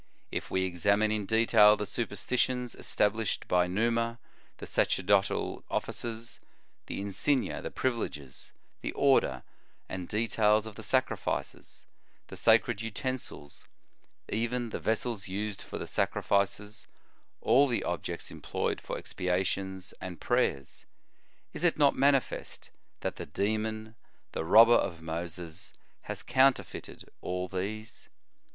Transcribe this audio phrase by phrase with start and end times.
[0.31, 4.17] If we examine in detail the superstitions established by Numa,
[4.57, 6.39] the sacerdotal offices,
[6.87, 8.51] the insignia, the privileges,
[8.81, 9.43] the order
[9.87, 11.85] and detail of the sacrifices,
[12.29, 13.67] the sacred utensils,
[14.27, 16.87] even the vessels used for the sacrifices,
[17.39, 20.83] all the objects employed for expiations and prayers;
[21.53, 22.71] is it not manifest
[23.01, 23.93] that the demon,
[24.31, 25.73] the robber of Moses,
[26.05, 28.09] has counterfeited all these